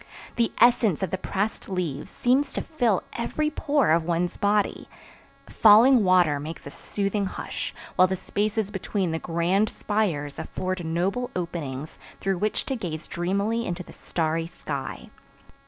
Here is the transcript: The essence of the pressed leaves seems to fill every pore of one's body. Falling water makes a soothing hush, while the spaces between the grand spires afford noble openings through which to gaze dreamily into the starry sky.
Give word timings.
The 0.35 0.51
essence 0.59 1.03
of 1.03 1.11
the 1.11 1.17
pressed 1.19 1.69
leaves 1.69 2.09
seems 2.09 2.53
to 2.53 2.61
fill 2.63 3.03
every 3.13 3.51
pore 3.51 3.91
of 3.91 4.03
one's 4.03 4.35
body. 4.35 4.87
Falling 5.47 6.03
water 6.03 6.39
makes 6.39 6.65
a 6.65 6.71
soothing 6.71 7.27
hush, 7.27 7.71
while 7.97 8.07
the 8.07 8.15
spaces 8.15 8.71
between 8.71 9.11
the 9.11 9.19
grand 9.19 9.69
spires 9.69 10.39
afford 10.39 10.83
noble 10.83 11.29
openings 11.35 11.99
through 12.19 12.39
which 12.39 12.65
to 12.65 12.75
gaze 12.75 13.07
dreamily 13.07 13.63
into 13.67 13.83
the 13.83 13.93
starry 13.93 14.47
sky. 14.47 15.11